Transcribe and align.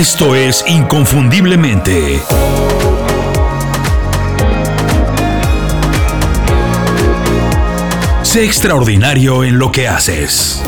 Esto 0.00 0.34
es 0.34 0.64
Inconfundiblemente. 0.66 2.22
Sé 8.22 8.46
extraordinario 8.46 9.44
en 9.44 9.58
lo 9.58 9.70
que 9.70 9.88
haces. 9.88 10.64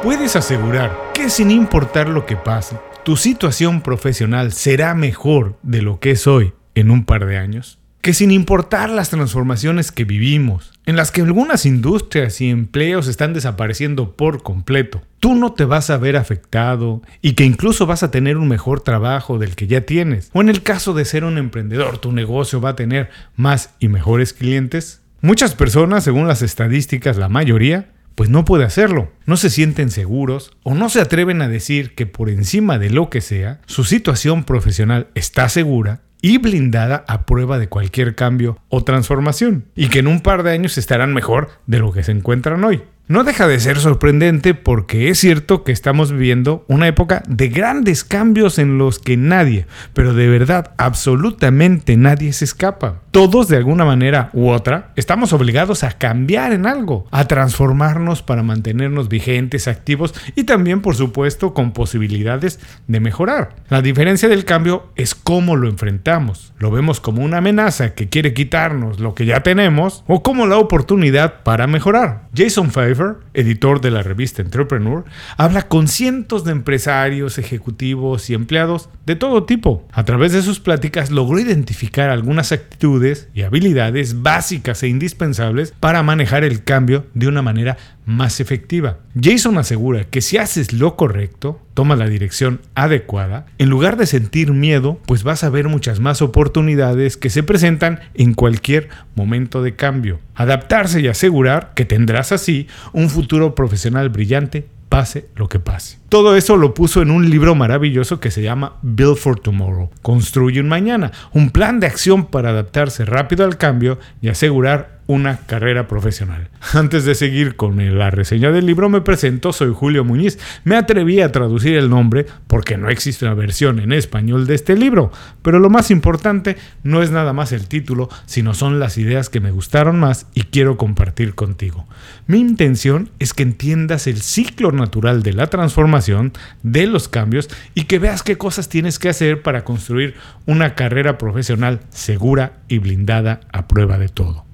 Puedes 0.00 0.36
asegurar 0.36 0.96
que 1.12 1.28
sin 1.28 1.50
importar 1.50 2.08
lo 2.08 2.24
que 2.24 2.36
pase, 2.36 2.76
tu 3.04 3.16
situación 3.16 3.80
profesional 3.80 4.52
será 4.52 4.94
mejor 4.94 5.58
de 5.64 5.82
lo 5.82 5.98
que 5.98 6.12
es 6.12 6.28
hoy 6.28 6.54
en 6.76 6.92
un 6.92 7.04
par 7.04 7.26
de 7.26 7.36
años 7.36 7.80
que 8.08 8.14
sin 8.14 8.30
importar 8.30 8.88
las 8.88 9.10
transformaciones 9.10 9.92
que 9.92 10.04
vivimos, 10.04 10.72
en 10.86 10.96
las 10.96 11.12
que 11.12 11.20
algunas 11.20 11.66
industrias 11.66 12.40
y 12.40 12.48
empleos 12.48 13.06
están 13.06 13.34
desapareciendo 13.34 14.16
por 14.16 14.42
completo, 14.42 15.02
tú 15.20 15.34
no 15.34 15.52
te 15.52 15.66
vas 15.66 15.90
a 15.90 15.98
ver 15.98 16.16
afectado 16.16 17.02
y 17.20 17.34
que 17.34 17.44
incluso 17.44 17.84
vas 17.84 18.02
a 18.02 18.10
tener 18.10 18.38
un 18.38 18.48
mejor 18.48 18.80
trabajo 18.80 19.38
del 19.38 19.56
que 19.56 19.66
ya 19.66 19.82
tienes. 19.82 20.30
O 20.32 20.40
en 20.40 20.48
el 20.48 20.62
caso 20.62 20.94
de 20.94 21.04
ser 21.04 21.22
un 21.22 21.36
emprendedor, 21.36 21.98
tu 21.98 22.10
negocio 22.12 22.62
va 22.62 22.70
a 22.70 22.76
tener 22.76 23.10
más 23.36 23.74
y 23.78 23.88
mejores 23.88 24.32
clientes. 24.32 25.02
Muchas 25.20 25.54
personas, 25.54 26.02
según 26.02 26.26
las 26.26 26.40
estadísticas, 26.40 27.18
la 27.18 27.28
mayoría, 27.28 27.90
pues 28.14 28.30
no 28.30 28.46
puede 28.46 28.64
hacerlo. 28.64 29.12
No 29.26 29.36
se 29.36 29.50
sienten 29.50 29.90
seguros 29.90 30.52
o 30.62 30.74
no 30.74 30.88
se 30.88 31.02
atreven 31.02 31.42
a 31.42 31.48
decir 31.48 31.94
que 31.94 32.06
por 32.06 32.30
encima 32.30 32.78
de 32.78 32.88
lo 32.88 33.10
que 33.10 33.20
sea, 33.20 33.60
su 33.66 33.84
situación 33.84 34.44
profesional 34.44 35.08
está 35.14 35.50
segura 35.50 36.00
y 36.20 36.38
blindada 36.38 37.04
a 37.06 37.26
prueba 37.26 37.58
de 37.58 37.68
cualquier 37.68 38.14
cambio 38.14 38.58
o 38.68 38.84
transformación, 38.84 39.66
y 39.74 39.88
que 39.88 40.00
en 40.00 40.06
un 40.06 40.20
par 40.20 40.42
de 40.42 40.52
años 40.52 40.78
estarán 40.78 41.14
mejor 41.14 41.50
de 41.66 41.78
lo 41.78 41.92
que 41.92 42.02
se 42.02 42.12
encuentran 42.12 42.64
hoy. 42.64 42.82
No 43.08 43.24
deja 43.24 43.48
de 43.48 43.58
ser 43.58 43.78
sorprendente 43.78 44.52
porque 44.52 45.08
es 45.08 45.18
cierto 45.18 45.64
que 45.64 45.72
estamos 45.72 46.12
viviendo 46.12 46.66
una 46.68 46.88
época 46.88 47.22
de 47.26 47.48
grandes 47.48 48.04
cambios 48.04 48.58
en 48.58 48.76
los 48.76 48.98
que 48.98 49.16
nadie, 49.16 49.66
pero 49.94 50.12
de 50.12 50.28
verdad 50.28 50.72
absolutamente 50.76 51.96
nadie 51.96 52.34
se 52.34 52.44
escapa. 52.44 53.00
Todos 53.10 53.48
de 53.48 53.56
alguna 53.56 53.86
manera 53.86 54.28
u 54.34 54.50
otra 54.50 54.92
estamos 54.94 55.32
obligados 55.32 55.84
a 55.84 55.92
cambiar 55.92 56.52
en 56.52 56.66
algo, 56.66 57.06
a 57.10 57.26
transformarnos 57.26 58.20
para 58.22 58.42
mantenernos 58.42 59.08
vigentes, 59.08 59.68
activos 59.68 60.12
y 60.36 60.44
también 60.44 60.82
por 60.82 60.94
supuesto 60.94 61.54
con 61.54 61.72
posibilidades 61.72 62.60
de 62.88 63.00
mejorar. 63.00 63.56
La 63.70 63.80
diferencia 63.80 64.28
del 64.28 64.44
cambio 64.44 64.92
es 64.96 65.14
cómo 65.14 65.56
lo 65.56 65.66
enfrentamos. 65.70 66.52
Lo 66.58 66.70
vemos 66.70 67.00
como 67.00 67.24
una 67.24 67.38
amenaza 67.38 67.94
que 67.94 68.10
quiere 68.10 68.34
quitarnos 68.34 69.00
lo 69.00 69.14
que 69.14 69.24
ya 69.24 69.42
tenemos 69.42 70.04
o 70.06 70.22
como 70.22 70.46
la 70.46 70.58
oportunidad 70.58 71.42
para 71.42 71.66
mejorar. 71.66 72.28
Jason 72.36 72.70
Five 72.70 72.97
editor 73.34 73.80
de 73.80 73.90
la 73.90 74.02
revista 74.02 74.42
Entrepreneur, 74.42 75.04
habla 75.36 75.68
con 75.68 75.88
cientos 75.88 76.44
de 76.44 76.52
empresarios, 76.52 77.38
ejecutivos 77.38 78.30
y 78.30 78.34
empleados 78.34 78.88
de 79.06 79.16
todo 79.16 79.44
tipo. 79.44 79.86
A 79.92 80.04
través 80.04 80.32
de 80.32 80.42
sus 80.42 80.60
pláticas 80.60 81.10
logró 81.10 81.38
identificar 81.38 82.10
algunas 82.10 82.52
actitudes 82.52 83.28
y 83.34 83.42
habilidades 83.42 84.22
básicas 84.22 84.82
e 84.82 84.88
indispensables 84.88 85.72
para 85.78 86.02
manejar 86.02 86.44
el 86.44 86.64
cambio 86.64 87.06
de 87.14 87.28
una 87.28 87.42
manera 87.42 87.76
más 88.08 88.40
efectiva. 88.40 89.00
Jason 89.20 89.58
asegura 89.58 90.04
que 90.04 90.22
si 90.22 90.38
haces 90.38 90.72
lo 90.72 90.96
correcto, 90.96 91.60
toma 91.74 91.94
la 91.94 92.08
dirección 92.08 92.62
adecuada, 92.74 93.44
en 93.58 93.68
lugar 93.68 93.98
de 93.98 94.06
sentir 94.06 94.52
miedo, 94.52 94.98
pues 95.04 95.24
vas 95.24 95.44
a 95.44 95.50
ver 95.50 95.68
muchas 95.68 96.00
más 96.00 96.22
oportunidades 96.22 97.18
que 97.18 97.28
se 97.28 97.42
presentan 97.42 98.00
en 98.14 98.32
cualquier 98.32 98.88
momento 99.14 99.62
de 99.62 99.76
cambio. 99.76 100.20
Adaptarse 100.34 101.02
y 101.02 101.08
asegurar 101.08 101.72
que 101.74 101.84
tendrás 101.84 102.32
así 102.32 102.66
un 102.94 103.10
futuro 103.10 103.54
profesional 103.54 104.08
brillante 104.08 104.66
pase 104.88 105.28
lo 105.36 105.50
que 105.50 105.60
pase. 105.60 105.98
Todo 106.08 106.34
eso 106.34 106.56
lo 106.56 106.72
puso 106.72 107.02
en 107.02 107.10
un 107.10 107.28
libro 107.28 107.54
maravilloso 107.54 108.20
que 108.20 108.30
se 108.30 108.40
llama 108.42 108.76
Build 108.80 109.16
for 109.16 109.38
Tomorrow. 109.38 109.90
Construye 110.00 110.60
un 110.60 110.68
mañana, 110.68 111.12
un 111.32 111.50
plan 111.50 111.78
de 111.78 111.86
acción 111.86 112.24
para 112.24 112.50
adaptarse 112.50 113.04
rápido 113.04 113.44
al 113.44 113.58
cambio 113.58 113.98
y 114.22 114.28
asegurar 114.28 114.97
una 115.08 115.38
carrera 115.38 115.88
profesional. 115.88 116.50
Antes 116.74 117.06
de 117.06 117.14
seguir 117.14 117.56
con 117.56 117.98
la 117.98 118.10
reseña 118.10 118.52
del 118.52 118.66
libro 118.66 118.90
me 118.90 119.00
presento, 119.00 119.54
soy 119.54 119.72
Julio 119.74 120.04
Muñiz. 120.04 120.38
Me 120.64 120.76
atreví 120.76 121.22
a 121.22 121.32
traducir 121.32 121.76
el 121.76 121.88
nombre 121.88 122.26
porque 122.46 122.76
no 122.76 122.90
existe 122.90 123.24
una 123.24 123.34
versión 123.34 123.80
en 123.80 123.92
español 123.92 124.46
de 124.46 124.54
este 124.54 124.76
libro, 124.76 125.10
pero 125.40 125.60
lo 125.60 125.70
más 125.70 125.90
importante 125.90 126.58
no 126.82 127.02
es 127.02 127.10
nada 127.10 127.32
más 127.32 127.52
el 127.52 127.68
título, 127.68 128.10
sino 128.26 128.52
son 128.52 128.78
las 128.78 128.98
ideas 128.98 129.30
que 129.30 129.40
me 129.40 129.50
gustaron 129.50 129.98
más 129.98 130.26
y 130.34 130.42
quiero 130.42 130.76
compartir 130.76 131.34
contigo. 131.34 131.86
Mi 132.26 132.38
intención 132.38 133.08
es 133.18 133.32
que 133.32 133.44
entiendas 133.44 134.06
el 134.06 134.20
ciclo 134.20 134.72
natural 134.72 135.22
de 135.22 135.32
la 135.32 135.46
transformación, 135.46 136.34
de 136.62 136.86
los 136.86 137.08
cambios 137.08 137.48
y 137.74 137.84
que 137.84 137.98
veas 137.98 138.22
qué 138.22 138.36
cosas 138.36 138.68
tienes 138.68 138.98
que 138.98 139.08
hacer 139.08 139.40
para 139.40 139.64
construir 139.64 140.16
una 140.44 140.74
carrera 140.74 141.16
profesional 141.16 141.80
segura 141.88 142.58
y 142.68 142.76
blindada 142.76 143.40
a 143.52 143.68
prueba 143.68 143.96
de 143.96 144.08
todo. 144.10 144.47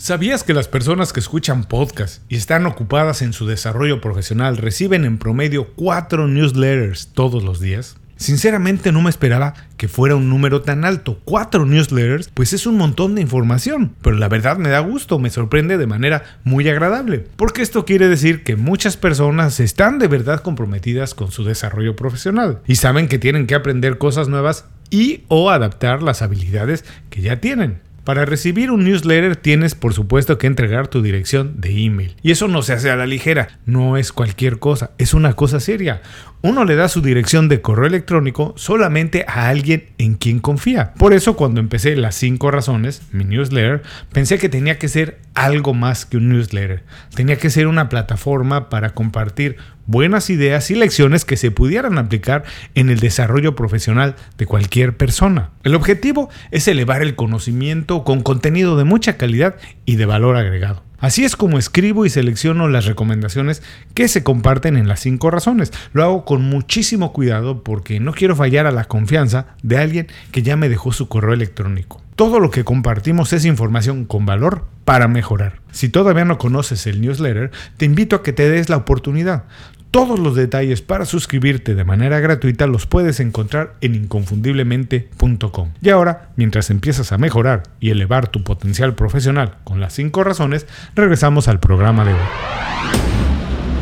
¿Sabías 0.00 0.44
que 0.44 0.54
las 0.54 0.68
personas 0.68 1.12
que 1.12 1.18
escuchan 1.18 1.64
podcast 1.64 2.22
y 2.28 2.36
están 2.36 2.66
ocupadas 2.66 3.20
en 3.20 3.32
su 3.32 3.48
desarrollo 3.48 4.00
profesional 4.00 4.56
reciben 4.56 5.04
en 5.04 5.18
promedio 5.18 5.72
cuatro 5.74 6.28
newsletters 6.28 7.08
todos 7.08 7.42
los 7.42 7.58
días? 7.58 7.96
Sinceramente 8.14 8.92
no 8.92 9.02
me 9.02 9.10
esperaba 9.10 9.54
que 9.76 9.88
fuera 9.88 10.14
un 10.14 10.30
número 10.30 10.62
tan 10.62 10.84
alto. 10.84 11.18
Cuatro 11.24 11.66
newsletters, 11.66 12.30
pues 12.32 12.52
es 12.52 12.64
un 12.64 12.76
montón 12.76 13.16
de 13.16 13.22
información. 13.22 13.92
Pero 14.00 14.16
la 14.16 14.28
verdad 14.28 14.56
me 14.56 14.68
da 14.68 14.78
gusto, 14.78 15.18
me 15.18 15.30
sorprende 15.30 15.76
de 15.76 15.86
manera 15.88 16.38
muy 16.44 16.68
agradable. 16.68 17.26
Porque 17.34 17.62
esto 17.62 17.84
quiere 17.84 18.06
decir 18.06 18.44
que 18.44 18.54
muchas 18.54 18.96
personas 18.96 19.58
están 19.58 19.98
de 19.98 20.06
verdad 20.06 20.42
comprometidas 20.42 21.14
con 21.14 21.32
su 21.32 21.42
desarrollo 21.42 21.96
profesional. 21.96 22.60
Y 22.68 22.76
saben 22.76 23.08
que 23.08 23.18
tienen 23.18 23.48
que 23.48 23.56
aprender 23.56 23.98
cosas 23.98 24.28
nuevas 24.28 24.64
y 24.90 25.24
o 25.26 25.50
adaptar 25.50 26.04
las 26.04 26.22
habilidades 26.22 26.84
que 27.10 27.20
ya 27.20 27.40
tienen. 27.40 27.87
Para 28.08 28.24
recibir 28.24 28.70
un 28.70 28.84
newsletter 28.84 29.36
tienes 29.36 29.74
por 29.74 29.92
supuesto 29.92 30.38
que 30.38 30.46
entregar 30.46 30.88
tu 30.88 31.02
dirección 31.02 31.60
de 31.60 31.84
email. 31.84 32.16
Y 32.22 32.30
eso 32.30 32.48
no 32.48 32.62
se 32.62 32.72
hace 32.72 32.90
a 32.90 32.96
la 32.96 33.04
ligera, 33.04 33.58
no 33.66 33.98
es 33.98 34.12
cualquier 34.14 34.58
cosa, 34.58 34.92
es 34.96 35.12
una 35.12 35.34
cosa 35.34 35.60
seria. 35.60 36.00
Uno 36.40 36.64
le 36.64 36.74
da 36.74 36.88
su 36.88 37.02
dirección 37.02 37.50
de 37.50 37.60
correo 37.60 37.86
electrónico 37.86 38.54
solamente 38.56 39.26
a 39.28 39.50
alguien 39.50 39.90
en 39.98 40.14
quien 40.14 40.38
confía. 40.38 40.94
Por 40.94 41.12
eso 41.12 41.36
cuando 41.36 41.60
empecé 41.60 41.96
las 41.96 42.14
5 42.14 42.50
razones, 42.50 43.02
mi 43.12 43.24
newsletter, 43.24 43.82
pensé 44.10 44.38
que 44.38 44.48
tenía 44.48 44.78
que 44.78 44.88
ser 44.88 45.18
algo 45.34 45.74
más 45.74 46.06
que 46.06 46.16
un 46.16 46.30
newsletter. 46.30 46.84
Tenía 47.14 47.36
que 47.36 47.50
ser 47.50 47.66
una 47.66 47.90
plataforma 47.90 48.70
para 48.70 48.94
compartir 48.94 49.58
buenas 49.88 50.28
ideas 50.28 50.70
y 50.70 50.76
lecciones 50.76 51.24
que 51.24 51.38
se 51.38 51.50
pudieran 51.50 51.98
aplicar 51.98 52.44
en 52.74 52.90
el 52.90 53.00
desarrollo 53.00 53.56
profesional 53.56 54.14
de 54.36 54.46
cualquier 54.46 54.96
persona. 54.96 55.50
El 55.64 55.74
objetivo 55.74 56.28
es 56.50 56.68
elevar 56.68 57.02
el 57.02 57.16
conocimiento 57.16 58.04
con 58.04 58.22
contenido 58.22 58.76
de 58.76 58.84
mucha 58.84 59.16
calidad 59.16 59.56
y 59.86 59.96
de 59.96 60.06
valor 60.06 60.36
agregado. 60.36 60.84
Así 61.00 61.24
es 61.24 61.36
como 61.36 61.58
escribo 61.58 62.04
y 62.04 62.10
selecciono 62.10 62.68
las 62.68 62.84
recomendaciones 62.84 63.62
que 63.94 64.08
se 64.08 64.24
comparten 64.24 64.76
en 64.76 64.88
las 64.88 65.00
cinco 65.00 65.30
razones. 65.30 65.72
Lo 65.92 66.02
hago 66.02 66.24
con 66.24 66.42
muchísimo 66.42 67.12
cuidado 67.12 67.62
porque 67.62 68.00
no 68.00 68.12
quiero 68.12 68.36
fallar 68.36 68.66
a 68.66 68.72
la 68.72 68.84
confianza 68.84 69.46
de 69.62 69.78
alguien 69.78 70.08
que 70.32 70.42
ya 70.42 70.56
me 70.56 70.68
dejó 70.68 70.92
su 70.92 71.08
correo 71.08 71.34
electrónico. 71.34 72.02
Todo 72.16 72.40
lo 72.40 72.50
que 72.50 72.64
compartimos 72.64 73.32
es 73.32 73.44
información 73.44 74.04
con 74.04 74.26
valor 74.26 74.66
para 74.84 75.06
mejorar. 75.06 75.60
Si 75.70 75.88
todavía 75.88 76.24
no 76.24 76.36
conoces 76.36 76.88
el 76.88 77.00
newsletter, 77.00 77.52
te 77.76 77.84
invito 77.84 78.16
a 78.16 78.22
que 78.24 78.32
te 78.32 78.50
des 78.50 78.68
la 78.68 78.76
oportunidad. 78.76 79.44
Todos 79.90 80.18
los 80.18 80.36
detalles 80.36 80.82
para 80.82 81.06
suscribirte 81.06 81.74
de 81.74 81.84
manera 81.84 82.20
gratuita 82.20 82.66
los 82.66 82.86
puedes 82.86 83.20
encontrar 83.20 83.74
en 83.80 83.94
inconfundiblemente.com. 83.94 85.70
Y 85.80 85.88
ahora, 85.88 86.28
mientras 86.36 86.68
empiezas 86.70 87.12
a 87.12 87.18
mejorar 87.18 87.62
y 87.80 87.90
elevar 87.90 88.28
tu 88.28 88.44
potencial 88.44 88.94
profesional 88.94 89.56
con 89.64 89.80
las 89.80 89.94
5 89.94 90.24
razones, 90.24 90.66
regresamos 90.94 91.48
al 91.48 91.58
programa 91.58 92.04
de 92.04 92.12
hoy. 92.12 93.27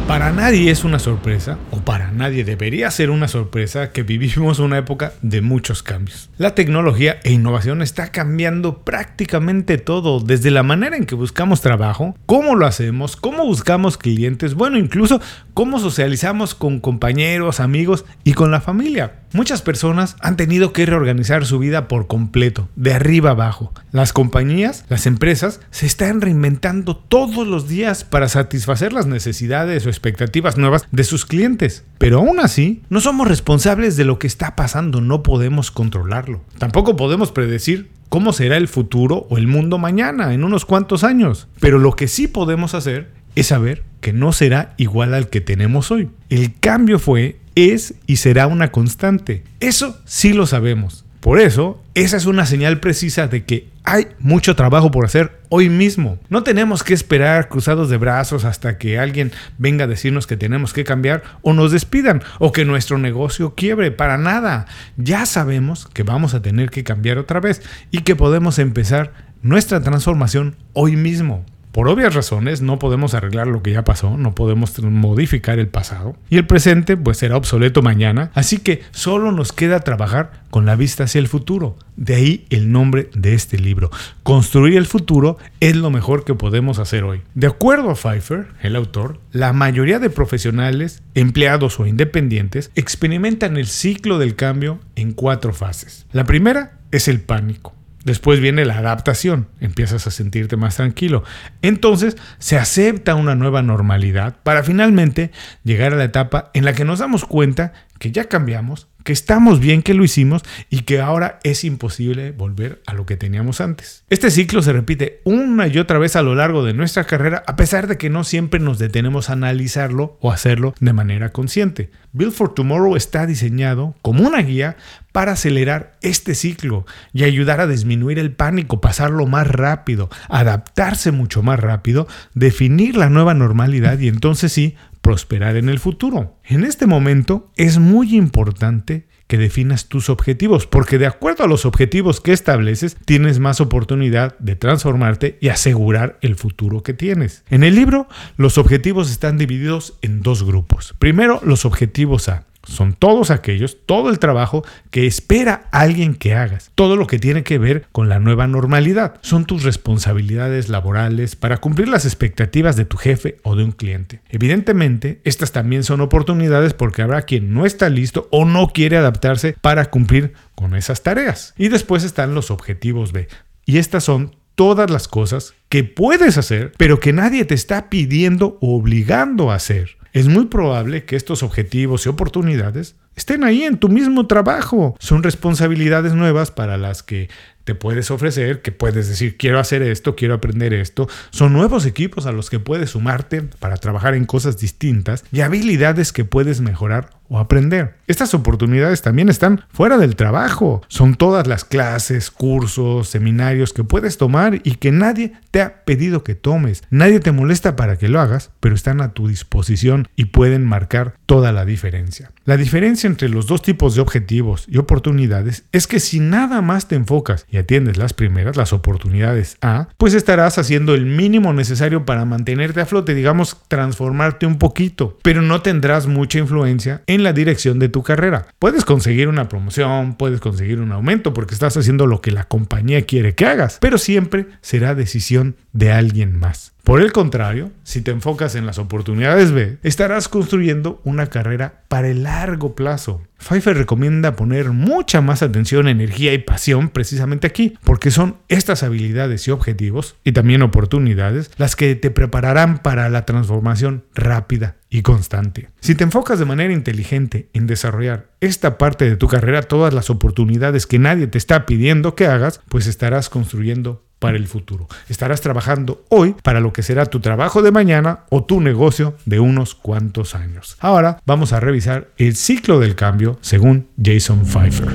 Para 0.07 0.31
nadie 0.31 0.71
es 0.71 0.85
una 0.85 1.01
sorpresa, 1.01 1.59
o 1.73 1.81
para 1.81 2.13
nadie 2.13 2.45
debería 2.45 2.89
ser 2.93 3.11
una 3.11 3.27
sorpresa, 3.27 3.91
que 3.91 4.05
vivimos 4.05 4.61
una 4.61 4.79
época 4.79 5.13
de 5.21 5.41
muchos 5.41 5.83
cambios. 5.83 6.31
La 6.39 6.55
tecnología 6.55 7.19
e 7.25 7.33
innovación 7.33 7.83
está 7.83 8.13
cambiando 8.13 8.85
prácticamente 8.85 9.79
todo, 9.79 10.21
desde 10.21 10.53
la 10.53 10.63
manera 10.63 10.97
en 10.97 11.07
que 11.07 11.17
buscamos 11.17 11.61
trabajo, 11.61 12.17
cómo 12.25 12.55
lo 12.55 12.67
hacemos, 12.67 13.17
cómo 13.17 13.45
buscamos 13.45 13.99
clientes, 13.99 14.55
bueno, 14.55 14.79
incluso 14.79 15.21
cómo 15.55 15.81
socializamos 15.81 16.55
con 16.55 16.79
compañeros, 16.79 17.59
amigos 17.59 18.05
y 18.23 18.35
con 18.35 18.53
la 18.53 18.61
familia. 18.61 19.26
Muchas 19.37 19.61
personas 19.61 20.17
han 20.21 20.39
tenido 20.39 20.73
que 20.73 20.87
reorganizar 20.87 21.45
su 21.45 21.59
vida 21.59 21.89
por 21.89 22.07
completo, 22.07 22.71
de 22.75 22.95
arriba 22.95 23.33
abajo. 23.33 23.71
Las 23.93 24.15
compañías, 24.15 24.87
las 24.89 25.05
empresas, 25.05 25.61
se 25.71 25.85
están 25.85 26.23
reinventando 26.23 26.97
todos 26.97 27.47
los 27.47 27.69
días 27.69 28.03
para 28.03 28.31
satisfacer 28.31 28.95
las 28.95 29.07
necesidades 29.07 29.85
o 29.85 29.91
expectativas 29.91 30.57
nuevas 30.57 30.87
de 30.91 31.05
sus 31.05 31.27
clientes. 31.27 31.85
Pero 31.99 32.21
aún 32.21 32.41
así, 32.41 32.81
no 32.89 33.03
somos 33.03 33.29
responsables 33.29 33.99
de 33.99 34.07
lo 34.07 34.19
que 34.19 34.27
está 34.27 34.57
pasando, 34.57 35.03
no 35.03 35.23
podemos 35.23 35.71
controlarlo. 35.71 36.41
Tampoco 36.57 36.97
podemos 36.97 37.31
predecir 37.31 37.91
cómo 38.09 38.33
será 38.33 38.57
el 38.57 38.69
futuro 38.69 39.27
o 39.29 39.37
el 39.37 39.49
mundo 39.49 39.77
mañana, 39.77 40.33
en 40.33 40.45
unos 40.45 40.65
cuantos 40.65 41.05
años. 41.05 41.47
Pero 41.61 41.79
lo 41.79 41.93
que 41.93 42.09
sí 42.09 42.27
podemos 42.27 42.73
hacer 42.73 43.11
es 43.35 43.49
saber 43.49 43.85
que 44.01 44.15
no 44.15 44.33
será 44.33 44.73
igual 44.79 45.13
al 45.13 45.29
que 45.29 45.43
tenemos 45.43 45.91
hoy. 45.91 46.09
El 46.31 46.59
cambio 46.59 46.99
fue, 46.99 47.37
es 47.57 47.95
y 48.07 48.17
será 48.17 48.47
una 48.47 48.71
constante. 48.71 49.43
Eso 49.59 49.99
sí 50.05 50.33
lo 50.33 50.47
sabemos. 50.47 51.05
Por 51.21 51.41
eso, 51.41 51.83
esa 51.95 52.17
es 52.17 52.27
una 52.27 52.47
señal 52.47 52.79
precisa 52.79 53.27
de 53.27 53.45
que 53.45 53.69
hay 53.83 54.07
mucho 54.21 54.55
trabajo 54.55 54.93
por 54.93 55.05
hacer 55.05 55.41
hoy 55.49 55.69
mismo. 55.69 56.21
No 56.29 56.45
tenemos 56.45 56.85
que 56.85 56.95
esperar 56.95 57.49
cruzados 57.49 57.89
de 57.89 57.97
brazos 57.97 58.45
hasta 58.45 58.79
que 58.79 59.01
alguien 59.01 59.33
venga 59.59 59.85
a 59.85 59.89
decirnos 59.89 60.29
que 60.29 60.37
tenemos 60.37 60.73
que 60.73 60.85
cambiar 60.85 61.25
o 61.43 61.53
nos 61.53 61.73
despidan 61.73 62.23
o 62.39 62.53
que 62.53 62.65
nuestro 62.65 62.99
negocio 62.99 63.57
quiebre. 63.57 63.91
Para 63.91 64.19
nada. 64.19 64.67
Ya 64.97 65.27
sabemos 65.27 65.89
que 65.93 66.05
vamos 66.05 66.35
a 66.35 66.43
tener 66.43 66.71
que 66.71 66.85
cambiar 66.85 67.19
otra 67.19 67.41
vez 67.41 67.61
y 67.91 68.03
que 68.03 68.15
podemos 68.15 68.61
empezar 68.61 69.13
nuestra 69.43 69.81
transformación 69.81 70.55
hoy 70.75 70.95
mismo. 70.95 71.45
Por 71.77 71.91
obvias 71.91 72.15
razones 72.15 72.63
no 72.63 72.79
podemos 72.79 73.13
arreglar 73.13 73.49
lo 73.49 73.63
que 73.63 73.71
ya 73.71 73.85
pasó, 73.85 74.17
no 74.17 74.35
podemos 74.35 74.83
modificar 74.83 75.59
el 75.59 75.69
pasado 75.69 76.17
y 76.31 76.39
el 76.39 76.47
presente 76.47 76.97
pues 76.97 77.19
será 77.19 77.37
obsoleto 77.37 77.83
mañana, 77.83 78.31
así 78.33 78.57
que 78.57 78.81
solo 78.93 79.31
nos 79.31 79.53
queda 79.53 79.81
trabajar 79.81 80.41
con 80.49 80.65
la 80.65 80.75
vista 80.75 81.05
hacia 81.05 81.19
el 81.19 81.29
futuro. 81.29 81.77
De 81.99 82.15
ahí 82.15 82.47
el 82.49 82.73
nombre 82.73 83.11
de 83.13 83.35
este 83.35 83.59
libro. 83.59 83.91
Construir 84.23 84.79
el 84.79 84.87
futuro 84.87 85.37
es 85.61 85.77
lo 85.77 85.91
mejor 85.91 86.25
que 86.25 86.33
podemos 86.33 86.79
hacer 86.79 87.05
hoy. 87.05 87.21
De 87.35 87.47
acuerdo 87.47 87.91
a 87.91 87.95
Pfeiffer, 87.95 88.47
el 88.63 88.75
autor, 88.75 89.21
la 89.31 89.53
mayoría 89.53 89.99
de 89.99 90.09
profesionales, 90.09 91.03
empleados 91.13 91.79
o 91.79 91.85
independientes 91.85 92.71
experimentan 92.75 93.59
el 93.59 93.67
ciclo 93.67 94.19
del 94.19 94.35
cambio 94.35 94.81
en 94.95 95.13
cuatro 95.13 95.53
fases. 95.53 96.07
La 96.11 96.25
primera 96.25 96.79
es 96.91 97.07
el 97.07 97.21
pánico. 97.21 97.75
Después 98.07 98.39
viene 98.39 98.65
la 98.65 98.79
adaptación, 98.79 99.49
empiezas 99.59 100.07
a 100.07 100.13
sentirte 100.13 100.57
más 100.57 100.77
tranquilo. 100.77 101.25
Entonces 101.61 102.17
se 102.39 102.57
acepta 102.57 103.17
una 103.17 103.35
nueva 103.35 103.63
normalidad 103.63 104.37
para 104.45 104.63
finalmente 104.63 105.33
llegar 105.65 105.93
a 105.93 105.97
la 105.97 106.05
etapa 106.05 106.53
en 106.55 106.65
la 106.65 106.73
que 106.73 106.85
nos 106.85 107.01
damos 107.01 107.25
cuenta 107.25 107.73
que 107.99 108.13
ya 108.13 108.27
cambiamos, 108.27 108.87
que 109.07 109.13
estamos 109.13 109.61
bien 109.61 109.83
que 109.83 109.95
lo 109.95 110.03
hicimos 110.03 110.43
y 110.69 110.81
que 110.81 111.01
ahora 111.01 111.39
es 111.45 111.63
imposible 111.63 112.33
volver 112.33 112.83
a 112.87 112.93
lo 112.93 113.07
que 113.07 113.17
teníamos 113.17 113.61
antes. 113.61 114.03
Este 114.11 114.33
ciclo 114.33 114.63
se 114.63 114.73
repite 114.73 115.21
una 115.23 115.69
y 115.69 115.79
otra 115.79 116.01
vez 116.01 116.17
a 116.17 116.23
lo 116.23 116.35
largo 116.35 116.65
de 116.65 116.75
nuestra 116.75 117.05
carrera 117.05 117.45
a 117.47 117.55
pesar 117.55 117.87
de 117.87 117.99
que 117.99 118.11
no 118.11 118.25
siempre 118.25 118.59
nos 118.59 118.81
detenemos 118.81 119.31
a 119.31 119.35
analizarlo 119.35 120.19
o 120.21 120.33
hacerlo 120.33 120.75
de 120.81 120.93
manera 120.93 121.31
consciente. 121.31 121.91
Build 122.13 122.33
for 122.33 122.53
Tomorrow 122.53 122.97
está 122.97 123.27
diseñado 123.27 123.95
como 124.03 124.27
una 124.27 124.43
guía 124.43 124.77
para 125.13 125.33
acelerar 125.33 125.93
este 126.03 126.35
ciclo 126.35 126.85
y 127.13 127.23
ayudar 127.23 127.61
a 127.61 127.69
disminuir 127.69 128.19
el 128.19 128.33
pánico, 128.33 128.81
pasarlo 128.81 129.27
más 129.27 129.47
rápido, 129.47 130.11
adaptarse 130.29 131.13
mucho 131.13 131.45
más 131.45 131.61
rápido, 131.61 132.09
definir 132.35 132.97
la 132.97 133.09
nueva 133.09 133.35
normalidad 133.35 134.01
y 134.01 134.09
entonces 134.09 134.53
sí 134.53 134.75
prosperar 135.07 135.57
en 135.57 135.69
el 135.69 135.79
futuro. 135.79 136.37
En 136.43 136.65
este 136.65 136.85
momento 136.85 137.53
es 137.57 137.79
muy 137.79 138.17
importante 138.17 139.07
que 139.29 139.39
definas 139.39 139.87
tus 139.87 140.11
objetivos, 140.11 140.67
porque 140.67 140.99
de 140.99 141.07
acuerdo 141.07 141.45
a 141.45 141.47
los 141.47 141.65
objetivos 141.65 142.21
que 142.21 142.33
estableces, 142.33 142.97
tienes 143.05 143.39
más 143.39 143.61
oportunidad 143.61 144.37
de 144.41 144.57
transformarte 144.57 145.39
y 145.41 145.51
asegurar 145.51 146.19
el 146.23 146.35
futuro 146.35 146.83
que 146.83 146.93
tienes. 146.93 147.45
En 147.51 147.63
el 147.63 147.77
libro, 147.77 148.09
los 148.37 148.59
objetivos 148.59 149.13
están 149.13 149.39
divididos 149.39 149.97
en 150.03 150.23
dos 150.23 150.43
grupos. 150.43 150.97
Primero, 150.99 151.41
los 151.45 151.65
objetivos 151.65 152.29
A 152.29 152.45
son 152.67 152.95
todos 152.95 153.31
aquellos, 153.31 153.79
todo 153.87 154.11
el 154.11 154.19
trabajo 154.19 154.65
que 154.91 155.07
espera 155.07 155.69
alguien 155.71 156.15
que 156.15 156.35
hagas, 156.35 156.71
todo 156.75 156.97
lo 156.97 157.07
que 157.07 157.19
tiene 157.19 157.45
que 157.45 157.59
ver 157.59 157.87
con 157.93 158.09
la 158.09 158.19
nueva 158.19 158.47
normalidad. 158.47 159.15
Son 159.23 159.47
tus 159.47 159.63
responsabilidades 159.63 160.69
laborales 160.69 161.37
para 161.37 161.59
cumplir 161.59 161.89
las 161.89 162.05
expectativas 162.05 162.77
de 162.77 162.85
tu 162.85 162.97
jefe 162.97 163.37
o 163.43 163.57
de 163.57 163.65
un 163.65 163.73
cliente. 163.73 164.21
Evidentemente, 164.29 165.21
estas 165.25 165.53
también 165.53 165.85
son 165.85 166.01
oportunidades 166.01 166.75
porque 166.75 167.03
habrá 167.03 167.23
quien 167.23 167.55
no 167.55 167.67
está 167.67 167.89
listo 167.89 168.29
o 168.31 168.45
no 168.45 168.69
quiere 168.69 168.97
adaptarse 168.97 169.57
para 169.61 169.87
cumplir 169.87 170.35
con 170.55 170.75
esas 170.75 171.03
tareas. 171.03 171.55
Y 171.57 171.69
después 171.69 172.05
están 172.05 172.35
los 172.35 172.51
objetivos 172.51 173.13
B. 173.13 173.29
Y 173.65 173.79
estas 173.79 174.05
son 174.05 174.35
todas 174.57 174.91
las 174.91 175.07
cosas 175.07 175.55
que 175.69 175.85
puedes 175.85 176.39
hacer, 176.39 176.73
pero 176.79 176.99
que 176.99 177.13
nadie 177.13 177.45
te 177.45 177.55
está 177.55 177.89
pidiendo 177.91 178.59
o 178.61 178.77
obligando 178.77 179.51
a 179.51 179.57
hacer 179.57 179.97
es 180.17 180.29
muy 180.29 180.47
probable 180.47 181.05
que 181.05 181.15
estos 181.15 181.43
objetivos 181.43 182.07
y 182.07 182.09
oportunidades 182.09 182.97
estén 183.17 183.45
ahí 183.45 183.65
en 183.65 183.77
tu 183.77 183.91
mismo 183.91 184.27
trabajo. 184.27 184.97
Son 184.99 185.23
responsabilidades 185.23 186.15
nuevas 186.15 186.51
para 186.51 186.79
las 186.79 187.03
que 187.03 187.29
te 187.65 187.75
puedes 187.75 188.11
ofrecer, 188.11 188.63
que 188.63 188.73
puedes 188.73 189.09
decir, 189.09 189.37
quiero 189.37 189.59
hacer 189.59 189.83
esto, 189.83 190.17
quiero 190.17 190.33
aprender 190.33 190.73
esto. 190.73 191.07
Son 191.33 191.53
nuevos 191.53 191.85
equipos 191.85 192.25
a 192.25 192.33
los 192.33 192.49
que 192.49 192.61
puedes 192.61 192.91
sumarte 192.91 193.43
para 193.43 193.77
trabajar 193.77 194.15
en 194.15 194.25
cosas 194.25 194.57
distintas 194.57 195.23
y 195.33 195.43
habilidades 195.43 196.15
que 196.15 196.25
puedes 196.25 196.63
mejorar 196.63 197.11
o 197.29 197.39
aprender. 197.39 197.97
Estas 198.07 198.35
oportunidades 198.35 199.03
también 199.03 199.29
están 199.29 199.63
fuera 199.69 199.99
del 199.99 200.17
trabajo. 200.17 200.83
Son 200.89 201.15
todas 201.15 201.47
las 201.47 201.65
clases, 201.65 202.31
cursos, 202.31 203.09
seminarios 203.09 203.73
que 203.73 203.85
puedes 203.85 204.19
tomar 204.19 204.61
y 204.63 204.77
que 204.77 204.93
nadie 204.93 205.33
te 205.51 205.61
ha 205.61 205.85
pedido 205.85 206.23
que 206.23 206.35
tomes. 206.35 206.85
Nadie 206.91 207.21
te 207.21 207.33
molesta 207.33 207.77
para 207.77 207.97
que 207.97 208.09
lo 208.09 208.21
hagas, 208.21 208.51
pero 208.61 208.75
están 208.75 209.01
a 209.01 209.13
tu 209.13 209.29
disposición 209.29 210.09
y 210.15 210.27
pueden 210.27 210.65
marcar 210.65 211.15
toda 211.27 211.53
la 211.53 211.65
diferencia. 211.65 212.31
La 212.45 212.57
diferencia 212.57 213.09
entre 213.09 213.29
los 213.29 213.47
dos 213.47 213.63
tipos 213.63 213.97
de 213.97 214.01
objetivos 214.01 214.67
y 214.69 214.79
oportunidades 214.79 215.65
es 215.73 215.89
que 215.89 215.99
si 215.99 216.21
nada 216.21 216.63
más 216.63 216.87
te 216.87 216.95
enfocas 216.95 217.45
y 217.51 217.57
atiendes 217.57 217.97
las 217.97 218.15
primeras, 218.15 218.57
las 218.57 218.73
oportunidades 218.73 219.57
A, 219.63 219.89
pues 219.97 220.15
estarás 220.15 220.59
haciendo 220.59 220.95
el 220.95 221.07
mínimo 221.07 221.53
necesario 221.53 222.05
para 222.05 222.25
mantenerte 222.25 222.81
a 222.81 222.87
flote, 222.87 223.15
digamos, 223.15 223.57
transformarte 223.67 224.47
un 224.47 224.59
poquito, 224.59 225.19
pero 225.23 225.43
no 225.43 225.63
tendrás 225.63 226.07
mucha 226.07 226.39
influencia 226.39 227.03
en 227.17 227.25
la 227.25 227.33
dirección 227.33 227.79
de 227.81 227.89
tu 227.89 228.03
carrera. 228.03 228.47
Puedes 228.59 228.85
conseguir 228.85 229.29
una 229.29 229.49
promoción, 229.49 230.15
puedes 230.15 230.41
conseguir 230.41 230.81
un 230.81 230.93
aumento 230.93 231.35
porque 231.35 231.55
estás 231.55 231.77
haciendo 231.77 232.07
lo 232.07 232.21
que 232.21 232.31
la 232.31 232.45
compañía 232.45 233.03
quiere 233.03 233.35
que 233.35 233.47
hagas, 233.47 233.79
pero 233.81 233.99
siempre 233.99 234.47
será 234.61 234.95
decisión 234.95 235.57
de 235.73 235.93
alguien 235.93 236.39
más. 236.39 236.76
Por 236.87 237.01
el 237.01 237.11
contrario, 237.11 237.73
si 237.83 238.01
te 238.01 238.13
enfocas 238.13 238.55
en 238.55 238.65
las 238.65 238.79
oportunidades 238.79 239.51
B, 239.51 239.79
estarás 239.83 240.29
construyendo 240.29 241.01
una 241.03 241.27
carrera 241.27 241.83
para 241.89 242.07
el 242.07 242.23
largo 242.23 242.77
plazo. 242.77 243.23
Pfeiffer 243.39 243.77
recomienda 243.77 244.37
poner 244.37 244.71
mucha 244.71 245.21
más 245.21 245.43
atención, 245.43 245.89
energía 245.89 246.33
y 246.33 246.39
pasión 246.39 246.89
precisamente 246.91 247.49
aquí, 247.49 247.77
porque 247.83 248.13
son 248.13 248.37
estas 248.47 248.85
habilidades 248.85 249.49
y 249.49 249.51
objetivos, 249.51 250.15
y 250.23 250.31
también 250.31 250.63
oportunidades, 250.63 251.51
las 251.57 251.75
que 251.75 251.97
te 251.97 252.13
prepararán 252.13 252.79
para 252.79 253.09
la 253.09 253.27
transformación 253.27 254.05
rápida 254.15 254.77
y 254.89 255.03
constante. 255.03 255.69
Si 255.81 255.97
te 255.97 256.05
enfocas 256.05 256.39
de 256.39 256.45
manera 256.45 256.73
inteligente 256.73 257.49
en 257.53 257.67
desarrollar 257.67 258.29
esta 258.41 258.79
parte 258.79 259.11
de 259.11 259.17
tu 259.17 259.27
carrera, 259.27 259.63
todas 259.63 259.93
las 259.93 260.09
oportunidades 260.09 260.87
que 260.87 261.01
nadie 261.01 261.27
te 261.27 261.39
está 261.39 261.67
pidiendo 261.67 262.15
que 262.15 262.29
hagas, 262.29 262.61
pues 262.69 262.87
estarás 262.87 263.29
construyendo 263.29 264.06
el 264.35 264.49
futuro. 264.49 264.89
Estarás 265.09 265.41
trabajando 265.41 266.05
hoy 266.09 266.35
para 266.43 266.61
lo 266.61 266.73
que 266.73 266.83
será 266.83 267.07
tu 267.07 267.21
trabajo 267.21 267.63
de 267.63 267.71
mañana 267.71 268.21
o 268.31 268.45
tu 268.45 268.61
negocio 268.61 269.15
de 269.25 269.41
unos 269.41 269.75
cuantos 269.75 270.35
años. 270.35 270.77
Ahora 270.81 271.21
vamos 271.27 271.53
a 271.53 271.61
revisar 271.61 272.09
el 272.17 272.35
ciclo 272.35 272.81
del 272.81 272.95
cambio 272.95 273.39
según 273.43 273.87
Jason 274.03 274.45
Pfeiffer. 274.45 274.89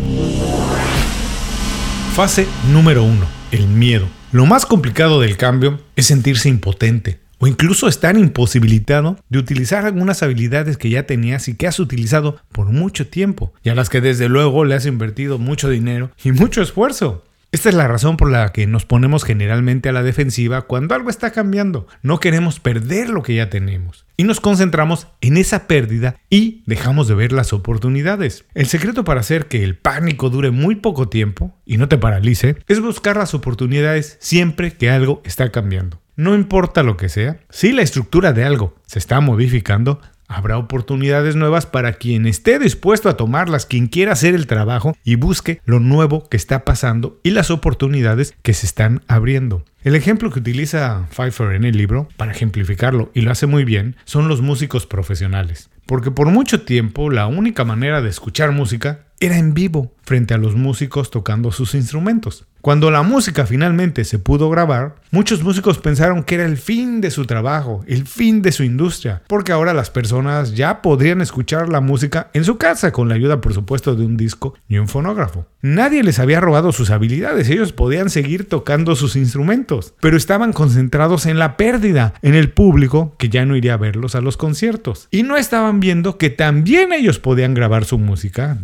Fase 2.13 2.45
número 2.73 3.03
1. 3.03 3.25
El 3.51 3.67
miedo. 3.67 4.05
Lo 4.31 4.45
más 4.45 4.65
complicado 4.65 5.21
del 5.21 5.37
cambio 5.37 5.79
es 5.95 6.07
sentirse 6.07 6.49
impotente 6.49 7.21
o 7.41 7.47
incluso 7.47 7.87
estar 7.87 8.17
imposibilitado 8.17 9.17
de 9.29 9.39
utilizar 9.39 9.85
algunas 9.85 10.21
habilidades 10.21 10.77
que 10.77 10.89
ya 10.89 11.07
tenías 11.07 11.47
y 11.47 11.55
que 11.55 11.67
has 11.67 11.79
utilizado 11.79 12.37
por 12.51 12.67
mucho 12.67 13.07
tiempo 13.07 13.51
y 13.63 13.69
a 13.69 13.75
las 13.75 13.89
que 13.89 13.99
desde 13.99 14.29
luego 14.29 14.63
le 14.63 14.75
has 14.75 14.85
invertido 14.85 15.39
mucho 15.39 15.67
dinero 15.67 16.11
y 16.23 16.31
mucho 16.31 16.61
esfuerzo. 16.61 17.25
Esta 17.53 17.67
es 17.67 17.75
la 17.75 17.89
razón 17.89 18.15
por 18.15 18.31
la 18.31 18.53
que 18.53 18.65
nos 18.65 18.85
ponemos 18.85 19.25
generalmente 19.25 19.89
a 19.89 19.91
la 19.91 20.03
defensiva 20.03 20.61
cuando 20.61 20.95
algo 20.95 21.09
está 21.09 21.31
cambiando. 21.31 21.85
No 22.01 22.21
queremos 22.21 22.61
perder 22.61 23.09
lo 23.09 23.23
que 23.23 23.35
ya 23.35 23.49
tenemos 23.49 24.05
y 24.15 24.23
nos 24.23 24.39
concentramos 24.39 25.07
en 25.19 25.35
esa 25.35 25.67
pérdida 25.67 26.15
y 26.29 26.63
dejamos 26.65 27.09
de 27.09 27.15
ver 27.15 27.33
las 27.33 27.51
oportunidades. 27.51 28.45
El 28.53 28.67
secreto 28.67 29.03
para 29.03 29.19
hacer 29.19 29.47
que 29.47 29.65
el 29.65 29.75
pánico 29.75 30.29
dure 30.29 30.49
muy 30.51 30.75
poco 30.75 31.09
tiempo 31.09 31.53
y 31.65 31.75
no 31.75 31.89
te 31.89 31.97
paralice 31.97 32.55
es 32.69 32.79
buscar 32.79 33.17
las 33.17 33.33
oportunidades 33.33 34.15
siempre 34.21 34.71
que 34.71 34.89
algo 34.89 35.21
está 35.25 35.51
cambiando. 35.51 35.99
No 36.15 36.35
importa 36.35 36.83
lo 36.83 36.95
que 36.95 37.09
sea, 37.09 37.39
si 37.49 37.73
la 37.73 37.81
estructura 37.81 38.31
de 38.31 38.45
algo 38.45 38.75
se 38.85 38.99
está 38.99 39.19
modificando, 39.19 39.99
Habrá 40.33 40.57
oportunidades 40.57 41.35
nuevas 41.35 41.65
para 41.65 41.91
quien 41.91 42.25
esté 42.25 42.57
dispuesto 42.57 43.09
a 43.09 43.17
tomarlas, 43.17 43.65
quien 43.65 43.87
quiera 43.87 44.13
hacer 44.13 44.33
el 44.33 44.47
trabajo 44.47 44.95
y 45.03 45.15
busque 45.15 45.59
lo 45.65 45.81
nuevo 45.81 46.29
que 46.29 46.37
está 46.37 46.63
pasando 46.63 47.19
y 47.21 47.31
las 47.31 47.51
oportunidades 47.51 48.33
que 48.41 48.53
se 48.53 48.65
están 48.65 49.01
abriendo. 49.09 49.65
El 49.83 49.93
ejemplo 49.93 50.31
que 50.31 50.39
utiliza 50.39 51.05
Pfeiffer 51.09 51.51
en 51.51 51.65
el 51.65 51.75
libro, 51.75 52.07
para 52.15 52.31
ejemplificarlo, 52.31 53.11
y 53.13 53.21
lo 53.21 53.31
hace 53.31 53.45
muy 53.45 53.65
bien, 53.65 53.97
son 54.05 54.29
los 54.29 54.41
músicos 54.41 54.85
profesionales. 54.85 55.69
Porque 55.85 56.11
por 56.11 56.29
mucho 56.29 56.61
tiempo 56.61 57.09
la 57.09 57.27
única 57.27 57.65
manera 57.65 58.01
de 58.01 58.09
escuchar 58.09 58.53
música 58.53 59.07
era 59.21 59.37
en 59.37 59.53
vivo, 59.53 59.93
frente 60.03 60.33
a 60.33 60.37
los 60.37 60.55
músicos 60.55 61.11
tocando 61.11 61.51
sus 61.51 61.75
instrumentos. 61.75 62.45
Cuando 62.61 62.91
la 62.91 63.01
música 63.01 63.47
finalmente 63.47 64.03
se 64.03 64.19
pudo 64.19 64.47
grabar, 64.51 64.95
muchos 65.09 65.41
músicos 65.41 65.79
pensaron 65.79 66.23
que 66.23 66.35
era 66.35 66.45
el 66.45 66.57
fin 66.57 67.01
de 67.01 67.09
su 67.09 67.25
trabajo, 67.25 67.83
el 67.87 68.05
fin 68.05 68.43
de 68.43 68.51
su 68.51 68.63
industria, 68.63 69.23
porque 69.27 69.51
ahora 69.51 69.73
las 69.73 69.89
personas 69.89 70.53
ya 70.55 70.83
podrían 70.83 71.21
escuchar 71.21 71.69
la 71.69 71.81
música 71.81 72.29
en 72.33 72.43
su 72.43 72.59
casa 72.59 72.91
con 72.91 73.09
la 73.09 73.15
ayuda 73.15 73.41
por 73.41 73.55
supuesto 73.55 73.95
de 73.95 74.05
un 74.05 74.15
disco 74.15 74.53
y 74.67 74.77
un 74.77 74.87
fonógrafo. 74.87 75.47
Nadie 75.63 76.03
les 76.03 76.19
había 76.19 76.39
robado 76.39 76.71
sus 76.71 76.91
habilidades, 76.91 77.49
ellos 77.49 77.73
podían 77.73 78.11
seguir 78.11 78.47
tocando 78.47 78.95
sus 78.95 79.15
instrumentos, 79.15 79.95
pero 79.99 80.15
estaban 80.15 80.53
concentrados 80.53 81.25
en 81.25 81.39
la 81.39 81.57
pérdida, 81.57 82.13
en 82.21 82.35
el 82.35 82.51
público 82.51 83.15
que 83.17 83.29
ya 83.29 83.43
no 83.43 83.55
iría 83.55 83.73
a 83.73 83.77
verlos 83.77 84.13
a 84.13 84.21
los 84.21 84.37
conciertos. 84.37 85.07
Y 85.09 85.23
no 85.23 85.35
estaban 85.35 85.79
viendo 85.79 86.19
que 86.19 86.29
también 86.29 86.93
ellos 86.93 87.17
podían 87.17 87.55
grabar 87.55 87.85
su 87.85 87.97
música, 87.97 88.59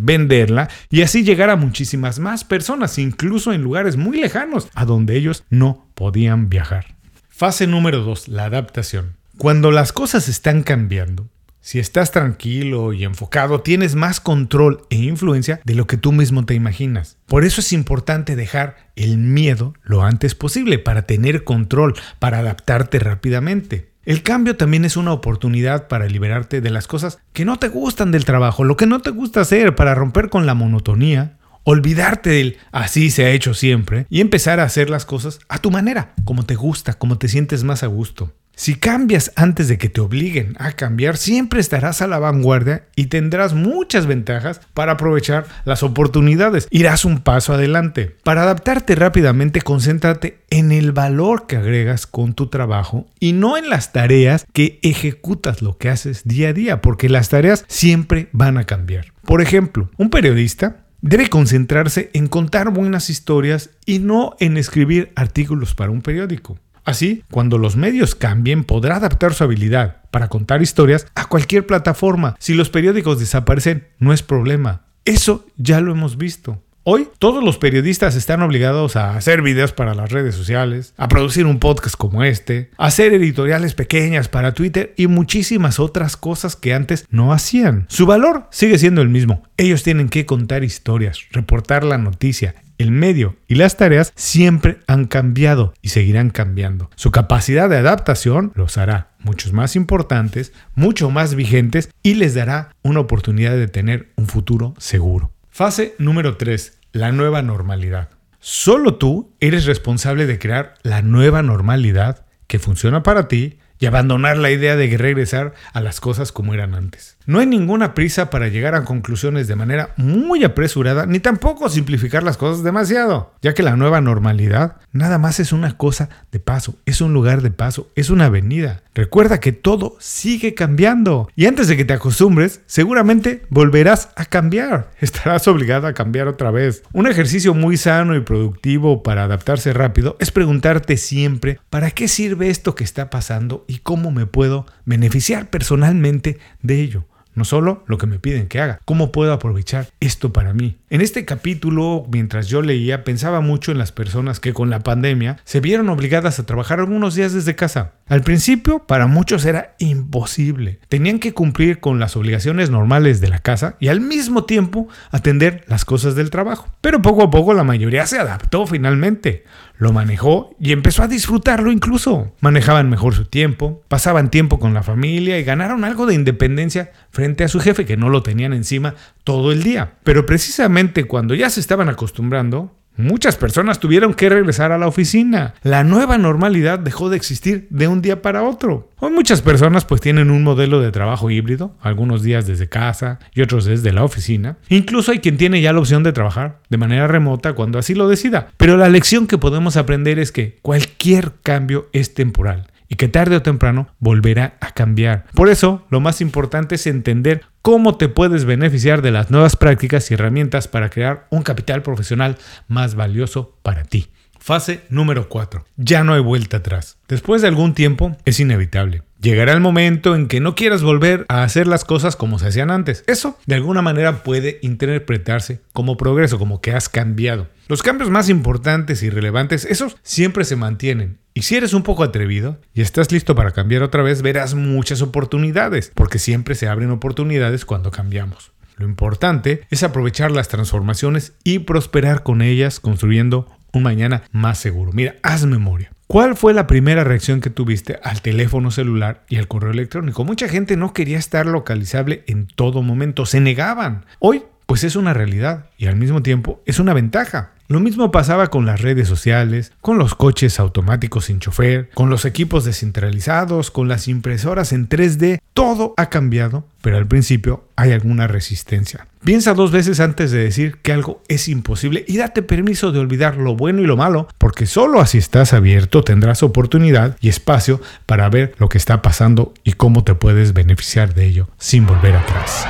y 0.89 1.01
así 1.01 1.23
llegar 1.23 1.49
a 1.49 1.55
muchísimas 1.55 2.19
más 2.19 2.43
personas, 2.43 2.97
incluso 2.97 3.53
en 3.53 3.61
lugares 3.61 3.97
muy 3.97 4.19
lejanos, 4.19 4.69
a 4.75 4.85
donde 4.85 5.17
ellos 5.17 5.43
no 5.49 5.87
podían 5.93 6.49
viajar. 6.49 6.95
Fase 7.29 7.67
número 7.67 8.01
2, 8.01 8.29
la 8.29 8.45
adaptación. 8.45 9.15
Cuando 9.37 9.71
las 9.71 9.93
cosas 9.93 10.27
están 10.29 10.63
cambiando, 10.63 11.27
si 11.67 11.79
estás 11.79 12.11
tranquilo 12.11 12.93
y 12.93 13.03
enfocado, 13.03 13.59
tienes 13.59 13.93
más 13.93 14.21
control 14.21 14.83
e 14.89 14.95
influencia 14.95 15.59
de 15.65 15.75
lo 15.75 15.85
que 15.85 15.97
tú 15.97 16.13
mismo 16.13 16.45
te 16.45 16.53
imaginas. 16.53 17.17
Por 17.25 17.43
eso 17.43 17.59
es 17.59 17.73
importante 17.73 18.37
dejar 18.37 18.77
el 18.95 19.17
miedo 19.17 19.73
lo 19.83 20.03
antes 20.03 20.33
posible 20.33 20.79
para 20.79 21.01
tener 21.01 21.43
control, 21.43 21.93
para 22.19 22.39
adaptarte 22.39 22.99
rápidamente. 22.99 23.91
El 24.07 24.23
cambio 24.23 24.55
también 24.55 24.85
es 24.85 24.95
una 24.95 25.11
oportunidad 25.11 25.89
para 25.89 26.07
liberarte 26.07 26.61
de 26.61 26.69
las 26.69 26.87
cosas 26.87 27.19
que 27.33 27.43
no 27.43 27.59
te 27.59 27.67
gustan 27.67 28.09
del 28.09 28.23
trabajo, 28.23 28.63
lo 28.63 28.77
que 28.77 28.85
no 28.85 29.01
te 29.01 29.09
gusta 29.09 29.41
hacer, 29.41 29.75
para 29.75 29.95
romper 29.95 30.29
con 30.29 30.45
la 30.45 30.53
monotonía 30.53 31.36
olvidarte 31.69 32.29
del 32.29 32.57
así 32.71 33.11
se 33.11 33.25
ha 33.25 33.31
hecho 33.31 33.53
siempre 33.53 34.05
y 34.09 34.21
empezar 34.21 34.61
a 34.61 34.63
hacer 34.63 34.89
las 34.89 35.05
cosas 35.05 35.39
a 35.49 35.59
tu 35.59 35.69
manera, 35.69 36.13
como 36.23 36.45
te 36.45 36.55
gusta, 36.55 36.93
como 36.93 37.17
te 37.17 37.27
sientes 37.27 37.65
más 37.65 37.83
a 37.83 37.87
gusto. 37.87 38.31
Si 38.55 38.75
cambias 38.75 39.33
antes 39.35 39.67
de 39.67 39.77
que 39.77 39.89
te 39.89 39.99
obliguen 39.99 40.55
a 40.59 40.71
cambiar, 40.71 41.17
siempre 41.17 41.59
estarás 41.59 42.01
a 42.01 42.07
la 42.07 42.19
vanguardia 42.19 42.85
y 42.95 43.07
tendrás 43.07 43.53
muchas 43.53 44.07
ventajas 44.07 44.61
para 44.73 44.93
aprovechar 44.93 45.45
las 45.65 45.83
oportunidades. 45.83 46.67
Irás 46.71 47.03
un 47.03 47.19
paso 47.19 47.53
adelante. 47.53 48.15
Para 48.23 48.43
adaptarte 48.43 48.95
rápidamente, 48.95 49.61
concéntrate 49.61 50.39
en 50.49 50.71
el 50.71 50.93
valor 50.93 51.47
que 51.47 51.57
agregas 51.57 52.07
con 52.07 52.33
tu 52.33 52.47
trabajo 52.47 53.05
y 53.19 53.33
no 53.33 53.57
en 53.57 53.69
las 53.69 53.91
tareas 53.91 54.47
que 54.53 54.79
ejecutas 54.81 55.61
lo 55.61 55.77
que 55.77 55.89
haces 55.89 56.23
día 56.23 56.49
a 56.49 56.53
día, 56.53 56.81
porque 56.81 57.09
las 57.09 57.27
tareas 57.29 57.65
siempre 57.67 58.29
van 58.31 58.57
a 58.57 58.63
cambiar. 58.63 59.13
Por 59.23 59.41
ejemplo, 59.41 59.91
un 59.97 60.09
periodista 60.09 60.86
Debe 61.01 61.29
concentrarse 61.29 62.09
en 62.13 62.27
contar 62.27 62.71
buenas 62.71 63.09
historias 63.09 63.69
y 63.85 63.99
no 63.99 64.35
en 64.39 64.57
escribir 64.57 65.11
artículos 65.15 65.75
para 65.75 65.91
un 65.91 66.01
periódico. 66.01 66.57
Así, 66.85 67.23
cuando 67.29 67.57
los 67.57 67.75
medios 67.75 68.15
cambien, 68.15 68.63
podrá 68.63 68.95
adaptar 68.95 69.33
su 69.33 69.43
habilidad 69.43 70.03
para 70.09 70.27
contar 70.27 70.61
historias 70.61 71.05
a 71.15 71.25
cualquier 71.25 71.67
plataforma. 71.67 72.35
Si 72.39 72.53
los 72.53 72.69
periódicos 72.69 73.19
desaparecen, 73.19 73.87
no 73.99 74.11
es 74.13 74.23
problema. 74.23 74.85
Eso 75.05 75.45
ya 75.57 75.81
lo 75.81 75.91
hemos 75.91 76.17
visto. 76.17 76.63
Hoy 76.89 77.09
todos 77.19 77.43
los 77.43 77.57
periodistas 77.57 78.15
están 78.15 78.41
obligados 78.41 78.95
a 78.95 79.17
hacer 79.17 79.41
videos 79.41 79.73
para 79.73 79.93
las 79.93 80.09
redes 80.09 80.35
sociales, 80.35 80.93
a 80.95 81.09
producir 81.09 81.45
un 81.45 81.59
podcast 81.59 81.97
como 81.97 82.23
este, 82.23 82.71
a 82.77 82.85
hacer 82.85 83.13
editoriales 83.13 83.73
pequeñas 83.73 84.29
para 84.29 84.53
Twitter 84.53 84.93
y 84.95 85.07
muchísimas 85.07 85.81
otras 85.81 86.15
cosas 86.15 86.55
que 86.55 86.73
antes 86.73 87.05
no 87.09 87.33
hacían. 87.33 87.87
Su 87.89 88.05
valor 88.05 88.47
sigue 88.51 88.77
siendo 88.77 89.01
el 89.01 89.09
mismo. 89.09 89.43
Ellos 89.57 89.83
tienen 89.83 90.07
que 90.07 90.25
contar 90.25 90.63
historias, 90.63 91.19
reportar 91.31 91.83
la 91.83 91.97
noticia, 91.97 92.55
el 92.77 92.91
medio 92.91 93.35
y 93.49 93.55
las 93.55 93.75
tareas 93.75 94.13
siempre 94.15 94.77
han 94.87 95.07
cambiado 95.07 95.73
y 95.81 95.89
seguirán 95.89 96.29
cambiando. 96.29 96.89
Su 96.95 97.11
capacidad 97.11 97.69
de 97.69 97.79
adaptación 97.79 98.53
los 98.55 98.77
hará 98.77 99.09
muchos 99.19 99.51
más 99.51 99.75
importantes, 99.75 100.53
mucho 100.73 101.09
más 101.09 101.35
vigentes 101.35 101.89
y 102.01 102.13
les 102.13 102.33
dará 102.33 102.69
una 102.81 103.01
oportunidad 103.01 103.57
de 103.57 103.67
tener 103.67 104.13
un 104.15 104.27
futuro 104.27 104.73
seguro. 104.77 105.33
Fase 105.57 105.95
número 105.97 106.37
3 106.37 106.76
la 106.97 107.11
nueva 107.11 107.41
normalidad. 107.41 108.09
Solo 108.39 108.95
tú 108.95 109.35
eres 109.39 109.65
responsable 109.65 110.25
de 110.25 110.39
crear 110.39 110.73
la 110.81 111.01
nueva 111.01 111.43
normalidad 111.43 112.25
que 112.47 112.59
funciona 112.59 113.03
para 113.03 113.27
ti 113.27 113.59
y 113.79 113.85
abandonar 113.85 114.37
la 114.37 114.49
idea 114.51 114.75
de 114.75 114.97
regresar 114.97 115.53
a 115.73 115.81
las 115.81 115.99
cosas 115.99 116.31
como 116.31 116.53
eran 116.53 116.73
antes. 116.73 117.16
No 117.27 117.39
hay 117.39 117.45
ninguna 117.45 117.93
prisa 117.93 118.29
para 118.29 118.47
llegar 118.47 118.73
a 118.73 118.85
conclusiones 118.85 119.49
de 119.49 119.57
manera 119.57 119.89
muy 119.97 120.45
apresurada, 120.45 121.05
ni 121.05 121.19
tampoco 121.19 121.67
simplificar 121.67 122.23
las 122.23 122.37
cosas 122.37 122.63
demasiado, 122.63 123.33
ya 123.41 123.53
que 123.53 123.63
la 123.63 123.75
nueva 123.75 123.99
normalidad 123.99 124.77
nada 124.93 125.17
más 125.17 125.41
es 125.41 125.51
una 125.51 125.75
cosa 125.75 126.07
de 126.31 126.39
paso, 126.39 126.75
es 126.85 127.01
un 127.01 127.11
lugar 127.11 127.41
de 127.41 127.51
paso, 127.51 127.89
es 127.95 128.09
una 128.09 128.27
avenida. 128.27 128.81
Recuerda 128.95 129.41
que 129.41 129.51
todo 129.51 129.97
sigue 129.99 130.53
cambiando 130.53 131.27
y 131.35 131.47
antes 131.47 131.67
de 131.67 131.75
que 131.75 131.83
te 131.83 131.91
acostumbres, 131.91 132.61
seguramente 132.65 133.43
volverás 133.49 134.07
a 134.15 134.23
cambiar. 134.23 134.91
Estarás 135.01 135.49
obligado 135.49 135.87
a 135.87 135.93
cambiar 135.93 136.29
otra 136.29 136.49
vez. 136.49 136.83
Un 136.93 137.07
ejercicio 137.07 137.53
muy 137.53 137.75
sano 137.75 138.15
y 138.15 138.21
productivo 138.21 139.03
para 139.03 139.25
adaptarse 139.25 139.73
rápido 139.73 140.15
es 140.21 140.31
preguntarte 140.31 140.95
siempre, 140.95 141.59
¿para 141.69 141.91
qué 141.91 142.07
sirve 142.07 142.49
esto 142.49 142.73
que 142.73 142.85
está 142.85 143.09
pasando 143.09 143.65
y 143.67 143.79
cómo 143.79 144.11
me 144.11 144.27
puedo 144.27 144.65
beneficiar 144.85 145.49
personalmente 145.49 146.39
de 146.61 146.79
ello? 146.79 147.03
No 147.37 147.45
solo 147.45 147.83
lo 147.87 147.97
que 147.97 148.07
me 148.07 148.19
piden 148.19 148.47
que 148.47 148.59
haga, 148.59 148.81
cómo 148.83 149.11
puedo 149.11 149.31
aprovechar 149.31 149.87
esto 149.99 150.33
para 150.33 150.53
mí. 150.53 150.77
En 150.89 151.01
este 151.01 151.23
capítulo, 151.23 152.05
mientras 152.11 152.47
yo 152.47 152.61
leía, 152.61 153.03
pensaba 153.03 153.41
mucho 153.41 153.71
en 153.71 153.77
las 153.77 153.91
personas 153.91 154.39
que 154.39 154.53
con 154.53 154.69
la 154.69 154.79
pandemia 154.79 155.37
se 155.43 155.59
vieron 155.59 155.89
obligadas 155.89 156.39
a 156.39 156.45
trabajar 156.45 156.79
algunos 156.79 157.13
días 157.13 157.33
desde 157.33 157.55
casa. 157.55 157.93
Al 158.07 158.21
principio, 158.21 158.79
para 158.79 159.05
muchos 159.05 159.45
era 159.45 159.75
imposible. 159.79 160.79
Tenían 160.87 161.19
que 161.19 161.33
cumplir 161.33 161.79
con 161.79 161.99
las 161.99 162.15
obligaciones 162.15 162.69
normales 162.69 163.21
de 163.21 163.27
la 163.27 163.39
casa 163.39 163.75
y 163.79 163.89
al 163.89 164.01
mismo 164.01 164.45
tiempo 164.45 164.87
atender 165.11 165.63
las 165.67 165.85
cosas 165.85 166.15
del 166.15 166.29
trabajo. 166.29 166.67
Pero 166.81 167.01
poco 167.01 167.23
a 167.23 167.29
poco 167.29 167.53
la 167.53 167.63
mayoría 167.63 168.07
se 168.07 168.17
adaptó 168.17 168.65
finalmente 168.65 169.43
lo 169.77 169.93
manejó 169.93 170.55
y 170.59 170.71
empezó 170.71 171.03
a 171.03 171.07
disfrutarlo 171.07 171.71
incluso. 171.71 172.33
Manejaban 172.41 172.89
mejor 172.89 173.13
su 173.13 173.25
tiempo, 173.25 173.83
pasaban 173.87 174.31
tiempo 174.31 174.59
con 174.59 174.73
la 174.73 174.83
familia 174.83 175.39
y 175.39 175.43
ganaron 175.43 175.83
algo 175.83 176.05
de 176.05 176.15
independencia 176.15 176.91
frente 177.11 177.43
a 177.43 177.47
su 177.47 177.59
jefe 177.59 177.85
que 177.85 177.97
no 177.97 178.09
lo 178.09 178.23
tenían 178.23 178.53
encima 178.53 178.95
todo 179.23 179.51
el 179.51 179.63
día. 179.63 179.93
Pero 180.03 180.25
precisamente 180.25 181.05
cuando 181.05 181.35
ya 181.35 181.49
se 181.49 181.59
estaban 181.59 181.89
acostumbrando, 181.89 182.75
Muchas 182.97 183.35
personas 183.35 183.79
tuvieron 183.79 184.15
que 184.15 184.27
regresar 184.27 184.71
a 184.71 184.79
la 184.79 184.87
oficina. 184.87 185.53
La 185.61 185.83
nueva 185.83 186.17
normalidad 186.17 186.79
dejó 186.79 187.09
de 187.09 187.17
existir 187.17 187.67
de 187.69 187.87
un 187.87 188.01
día 188.01 188.23
para 188.23 188.41
otro. 188.41 188.89
Hoy 188.99 189.11
muchas 189.11 189.43
personas 189.43 189.85
pues 189.85 190.01
tienen 190.01 190.31
un 190.31 190.43
modelo 190.43 190.81
de 190.81 190.91
trabajo 190.91 191.29
híbrido, 191.29 191.75
algunos 191.79 192.23
días 192.23 192.47
desde 192.47 192.67
casa 192.67 193.19
y 193.35 193.41
otros 193.41 193.65
desde 193.65 193.93
la 193.93 194.03
oficina. 194.03 194.57
Incluso 194.69 195.11
hay 195.11 195.19
quien 195.19 195.37
tiene 195.37 195.61
ya 195.61 195.73
la 195.73 195.79
opción 195.79 196.01
de 196.01 196.11
trabajar 196.11 196.59
de 196.69 196.77
manera 196.77 197.07
remota 197.07 197.53
cuando 197.53 197.77
así 197.77 197.93
lo 197.93 198.09
decida. 198.09 198.47
Pero 198.57 198.77
la 198.77 198.89
lección 198.89 199.27
que 199.27 199.37
podemos 199.37 199.77
aprender 199.77 200.17
es 200.17 200.31
que 200.31 200.57
cualquier 200.63 201.33
cambio 201.43 201.89
es 201.93 202.15
temporal 202.15 202.67
y 202.89 202.95
que 202.95 203.07
tarde 203.07 203.35
o 203.35 203.41
temprano 203.41 203.87
volverá 203.99 204.57
a 204.61 204.71
cambiar. 204.71 205.25
Por 205.33 205.49
eso, 205.49 205.85
lo 205.89 205.99
más 205.99 206.21
importante 206.21 206.75
es 206.75 206.87
entender 206.87 207.43
cómo 207.61 207.97
te 207.97 208.09
puedes 208.09 208.45
beneficiar 208.45 209.01
de 209.01 209.11
las 209.11 209.29
nuevas 209.29 209.55
prácticas 209.55 210.09
y 210.09 210.13
herramientas 210.13 210.67
para 210.67 210.89
crear 210.89 211.27
un 211.29 211.43
capital 211.43 211.83
profesional 211.83 212.37
más 212.67 212.95
valioso 212.95 213.57
para 213.61 213.83
ti. 213.83 214.09
Fase 214.47 214.79
número 214.87 215.27
4. 215.27 215.65
Ya 215.75 216.05
no 216.05 216.13
hay 216.13 216.21
vuelta 216.21 216.55
atrás. 216.55 216.97
Después 217.09 217.41
de 217.41 217.49
algún 217.49 217.73
tiempo 217.73 218.15
es 218.23 218.39
inevitable. 218.39 219.03
Llegará 219.19 219.51
el 219.51 219.59
momento 219.59 220.15
en 220.15 220.29
que 220.29 220.39
no 220.39 220.55
quieras 220.55 220.83
volver 220.83 221.25
a 221.27 221.43
hacer 221.43 221.67
las 221.67 221.83
cosas 221.83 222.15
como 222.15 222.39
se 222.39 222.47
hacían 222.47 222.71
antes. 222.71 223.03
Eso 223.07 223.37
de 223.45 223.55
alguna 223.55 223.81
manera 223.81 224.23
puede 224.23 224.59
interpretarse 224.61 225.59
como 225.73 225.97
progreso, 225.97 226.39
como 226.39 226.61
que 226.61 226.71
has 226.71 226.87
cambiado. 226.87 227.49
Los 227.67 227.83
cambios 227.83 228.09
más 228.09 228.29
importantes 228.29 229.03
y 229.03 229.09
relevantes, 229.09 229.65
esos 229.65 229.97
siempre 230.01 230.45
se 230.45 230.55
mantienen. 230.55 231.17
Y 231.33 231.41
si 231.41 231.57
eres 231.57 231.73
un 231.73 231.83
poco 231.83 232.03
atrevido 232.03 232.57
y 232.73 232.79
estás 232.79 233.11
listo 233.11 233.35
para 233.35 233.51
cambiar 233.51 233.83
otra 233.83 234.01
vez, 234.01 234.21
verás 234.21 234.55
muchas 234.55 235.01
oportunidades, 235.01 235.91
porque 235.93 236.19
siempre 236.19 236.55
se 236.55 236.69
abren 236.69 236.91
oportunidades 236.91 237.65
cuando 237.65 237.91
cambiamos. 237.91 238.53
Lo 238.77 238.85
importante 238.85 239.63
es 239.71 239.81
aprovechar 239.81 240.31
las 240.31 240.47
transformaciones 240.49 241.33
y 241.43 241.59
prosperar 241.59 242.21
con 242.21 242.43
ellas 242.43 242.79
construyendo 242.79 243.56
un 243.77 243.83
mañana 243.83 244.23
más 244.31 244.57
seguro. 244.57 244.91
Mira, 244.93 245.15
haz 245.23 245.45
memoria. 245.45 245.91
¿Cuál 246.07 246.37
fue 246.37 246.53
la 246.53 246.67
primera 246.67 247.03
reacción 247.03 247.41
que 247.41 247.49
tuviste 247.49 247.99
al 248.01 248.21
teléfono 248.21 248.71
celular 248.71 249.25
y 249.27 249.35
al 249.35 249.49
correo 249.49 249.71
electrónico? 249.71 250.23
Mucha 250.23 250.47
gente 250.47 250.77
no 250.77 250.93
quería 250.93 251.17
estar 251.17 251.45
localizable 251.45 252.23
en 252.27 252.47
todo 252.47 252.81
momento, 252.81 253.25
se 253.25 253.41
negaban. 253.41 254.05
Hoy 254.19 254.43
pues 254.67 254.83
es 254.83 254.95
una 254.95 255.13
realidad 255.13 255.65
y 255.77 255.87
al 255.87 255.95
mismo 255.95 256.21
tiempo 256.21 256.61
es 256.65 256.77
una 256.77 256.93
ventaja. 256.93 257.53
Lo 257.69 257.81
mismo 257.81 258.11
pasaba 258.11 258.47
con 258.47 258.65
las 258.65 258.81
redes 258.81 259.09
sociales, 259.09 259.73
con 259.81 259.97
los 259.97 260.15
coches 260.15 260.57
automáticos 260.57 261.25
sin 261.25 261.39
chofer, 261.39 261.89
con 261.93 262.09
los 262.09 262.23
equipos 262.23 262.63
descentralizados, 262.63 263.71
con 263.71 263.89
las 263.89 264.07
impresoras 264.07 264.71
en 264.71 264.87
3D. 264.87 265.39
Todo 265.53 265.93
ha 265.97 266.09
cambiado, 266.09 266.65
pero 266.81 266.95
al 266.95 267.07
principio 267.07 267.65
hay 267.75 267.91
alguna 267.91 268.27
resistencia. 268.27 269.07
Piensa 269.21 269.53
dos 269.53 269.71
veces 269.71 269.99
antes 269.99 270.31
de 270.31 270.39
decir 270.39 270.77
que 270.81 270.93
algo 270.93 271.21
es 271.27 271.49
imposible 271.49 272.05
y 272.07 272.15
date 272.15 272.41
permiso 272.41 272.93
de 272.93 272.99
olvidar 272.99 273.35
lo 273.35 273.55
bueno 273.55 273.81
y 273.81 273.85
lo 273.85 273.97
malo, 273.97 274.29
porque 274.37 274.65
solo 274.65 275.01
así 275.01 275.17
estás 275.17 275.51
abierto 275.53 276.03
tendrás 276.03 276.43
oportunidad 276.43 277.17
y 277.19 277.27
espacio 277.27 277.81
para 278.05 278.29
ver 278.29 278.55
lo 278.59 278.69
que 278.69 278.77
está 278.77 279.01
pasando 279.01 279.53
y 279.65 279.73
cómo 279.73 280.05
te 280.05 280.15
puedes 280.15 280.53
beneficiar 280.53 281.13
de 281.13 281.25
ello 281.25 281.49
sin 281.57 281.85
volver 281.85 282.15
atrás. 282.15 282.65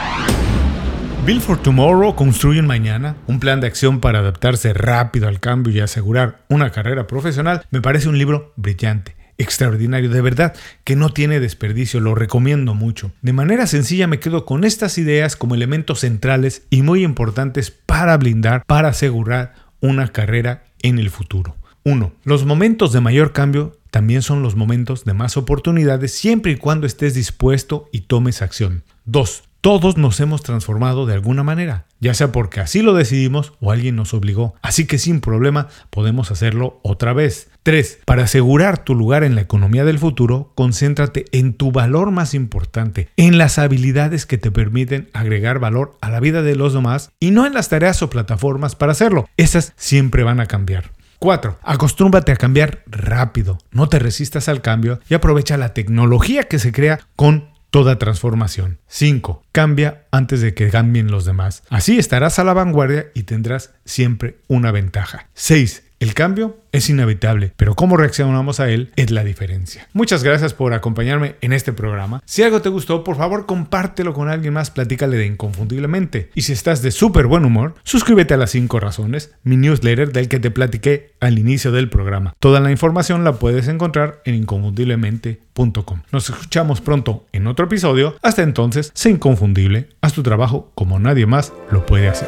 Bill 1.27 1.41
for 1.41 1.62
Tomorrow 1.62 2.15
construye 2.15 2.62
mañana, 2.62 3.17
un 3.27 3.41
plan 3.41 3.60
de 3.60 3.67
acción 3.67 4.00
para 4.00 4.19
adaptarse 4.19 4.72
rápido 4.72 5.27
al 5.27 5.41
cambio 5.41 5.74
y 5.74 5.81
asegurar 5.81 6.46
una 6.48 6.72
carrera 6.72 7.05
profesional, 7.05 7.65
me 7.69 7.81
parece 7.81 8.07
un 8.07 8.17
libro 8.17 8.53
brillante 8.55 9.17
extraordinario, 9.38 10.10
de 10.10 10.22
verdad 10.22 10.55
que 10.86 10.96
no 10.96 11.10
tiene 11.10 11.41
desperdicio, 11.41 12.00
lo 12.00 12.15
recomiendo 12.15 12.75
mucho. 12.75 13.12
De 13.22 13.34
manera 13.34 13.67
sencilla 13.67 14.07
me 14.07 14.22
quedo 14.22 14.46
con 14.46 14.63
estas 14.63 14.98
ideas 14.98 15.36
como 15.36 15.53
elementos 15.53 16.00
centrales 16.00 16.65
y 16.69 16.81
muy 16.81 17.03
importantes 17.03 17.72
para 17.72 18.15
blindar, 18.15 18.63
para 18.65 18.88
asegurar 18.88 19.53
una 19.81 20.07
carrera 20.07 20.63
en 20.81 20.98
el 20.98 21.10
futuro. 21.10 21.57
1. 21.84 22.13
Los 22.24 22.46
momentos 22.46 22.93
de 22.93 23.01
mayor 23.01 23.34
cambio 23.34 23.77
también 23.91 24.22
son 24.22 24.43
los 24.43 24.55
momentos 24.55 25.03
de 25.03 25.13
más 25.13 25.36
oportunidades 25.36 26.13
siempre 26.13 26.53
y 26.53 26.55
cuando 26.55 26.88
estés 26.88 27.15
dispuesto 27.15 27.89
y 27.91 28.01
tomes 28.01 28.41
acción. 28.41 28.84
2. 29.03 29.43
Todos 29.68 29.98
nos 29.98 30.18
hemos 30.22 30.44
transformado 30.44 31.06
de 31.06 31.14
alguna 31.14 31.44
manera, 31.44 31.88
ya 32.00 32.14
sea 32.14 32.32
porque 32.32 32.62
así 32.62 32.82
lo 32.82 32.94
decidimos 32.94 33.52
o 33.60 33.74
alguien 33.74 33.98
nos 33.98 34.14
obligó. 34.14 34.56
Así 34.62 34.88
que 34.88 34.98
sin 34.98 35.20
problema 35.20 35.68
podemos 35.90 36.32
hacerlo 36.32 36.80
otra 36.84 37.12
vez. 37.12 37.50
3. 37.64 38.00
Para 38.06 38.24
asegurar 38.24 38.86
tu 38.86 38.96
lugar 38.96 39.26
en 39.26 39.36
la 39.36 39.42
economía 39.42 39.84
del 39.84 40.00
futuro, 40.00 40.54
concéntrate 40.56 41.26
en 41.34 41.54
tu 41.54 41.74
valor 41.74 42.12
más 42.12 42.34
importante, 42.34 43.10
en 43.18 43.38
las 43.38 43.60
habilidades 43.60 44.26
que 44.26 44.38
te 44.38 44.52
permiten 44.52 45.10
agregar 45.12 45.60
valor 45.60 45.98
a 46.00 46.12
la 46.12 46.22
vida 46.22 46.44
de 46.44 46.56
los 46.56 46.74
demás 46.74 47.12
y 47.20 47.32
no 47.32 47.46
en 47.46 47.54
las 47.54 47.68
tareas 47.68 48.02
o 48.02 48.10
plataformas 48.10 48.78
para 48.78 48.94
hacerlo. 48.94 49.28
Esas 49.36 49.74
siempre 49.76 50.24
van 50.24 50.40
a 50.40 50.46
cambiar. 50.46 50.94
4. 51.20 51.58
Acostúmbrate 51.62 52.32
a 52.32 52.38
cambiar 52.38 52.84
rápido. 52.86 53.58
No 53.72 53.90
te 53.90 54.00
resistas 54.00 54.48
al 54.48 54.62
cambio 54.62 55.02
y 55.10 55.14
aprovecha 55.14 55.58
la 55.58 55.74
tecnología 55.74 56.44
que 56.44 56.58
se 56.58 56.72
crea 56.72 57.02
con 57.18 57.57
toda 57.70 58.00
transformación. 58.00 58.80
5. 58.88 59.44
Cambia 59.52 60.06
antes 60.12 60.42
de 60.42 60.54
que 60.54 60.70
cambien 60.70 61.12
los 61.12 61.26
demás. 61.26 61.64
Así 61.70 61.98
estarás 61.98 62.40
a 62.40 62.44
la 62.44 62.54
vanguardia 62.54 63.08
y 63.14 63.24
tendrás 63.24 63.74
siempre 63.86 64.40
una 64.48 64.72
ventaja. 64.72 65.30
6. 65.34 65.84
El 66.00 66.13
cambio 66.13 66.58
es 66.72 66.92
inevitable, 66.92 67.54
pero 67.56 67.74
cómo 67.74 67.98
reaccionamos 67.98 68.60
a 68.60 68.70
él 68.70 68.92
es 68.96 69.10
la 69.10 69.24
diferencia. 69.24 69.88
Muchas 69.94 70.24
gracias 70.24 70.54
por 70.54 70.74
acompañarme 70.75 71.38
en 71.42 71.54
este 71.54 71.74
programa. 71.74 72.22
Si 72.24 72.44
algo 72.44 72.62
te 72.62 72.70
gustó, 72.70 73.04
por 73.04 73.18
favor 73.18 73.48
compártelo 73.48 74.13
con 74.13 74.30
alguien 74.30 74.54
más, 74.54 74.70
platícale 74.70 75.18
de 75.18 75.25
Inconfundiblemente. 75.25 76.30
Y 76.36 76.44
si 76.44 76.54
estás 76.54 76.84
de 76.84 76.92
súper 76.92 77.25
buen 77.25 77.46
humor, 77.46 77.74
suscríbete 77.84 78.36
a 78.36 78.38
las 78.38 78.51
5 78.51 78.80
razones, 78.80 79.32
mi 79.42 79.58
newsletter 79.58 80.12
del 80.12 80.27
que 80.27 80.39
te 80.39 80.51
platiqué 80.51 81.13
al 81.20 81.39
inicio 81.39 81.72
del 81.72 81.89
programa. 81.89 82.36
Toda 82.39 82.60
la 82.60 82.70
información 82.70 83.24
la 83.24 83.34
puedes 83.34 83.68
encontrar 83.68 84.22
en 84.25 84.36
inconfundiblemente.com. 84.36 86.04
Nos 86.12 86.30
escuchamos 86.30 86.80
pronto 86.80 87.25
en 87.32 87.48
otro 87.48 87.66
episodio. 87.66 88.16
Hasta 88.22 88.44
entonces, 88.44 88.92
sé 88.94 89.10
inconfundible, 89.10 89.89
haz 90.01 90.13
tu 90.13 90.22
trabajo 90.22 90.72
como 90.75 91.00
nadie 91.00 91.25
más 91.25 91.54
lo 91.72 91.88
puede 91.88 92.08
hacer. 92.08 92.27